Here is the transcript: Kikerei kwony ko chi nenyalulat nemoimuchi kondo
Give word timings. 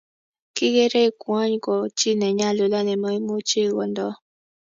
Kikerei 0.55 1.11
kwony 1.21 1.53
ko 1.65 1.73
chi 1.97 2.09
nenyalulat 2.19 2.83
nemoimuchi 2.85 3.61
kondo 3.75 4.07